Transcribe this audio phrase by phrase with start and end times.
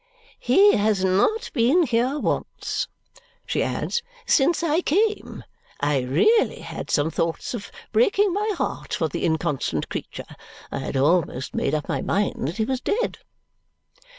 [0.39, 2.87] "He has not been here once,"
[3.45, 5.43] she adds, "since I came.
[5.79, 10.25] I really had some thoughts of breaking my heart for the inconstant creature.
[10.71, 13.19] I had almost made up my mind that he was dead."